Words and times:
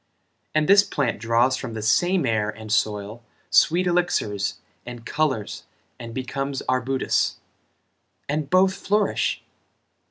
And 0.55 0.67
this 0.67 0.81
plant 0.81 1.19
draws 1.19 1.57
from 1.57 1.75
the 1.75 1.83
same 1.83 2.25
air 2.25 2.49
and 2.49 2.71
soil 2.73 3.23
Sweet 3.51 3.85
elixirs 3.85 4.57
and 4.83 5.05
colors 5.05 5.65
and 5.99 6.11
becomes 6.11 6.63
arbutus? 6.67 7.37
And 8.27 8.49
both 8.49 8.73
flourish? 8.73 9.43